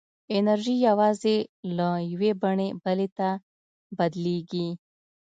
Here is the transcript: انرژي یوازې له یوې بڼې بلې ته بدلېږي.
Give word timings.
انرژي 0.37 0.75
یوازې 0.87 1.37
له 1.77 1.89
یوې 2.11 2.31
بڼې 2.41 2.67
بلې 2.83 3.07
ته 3.17 3.29
بدلېږي. 3.97 4.67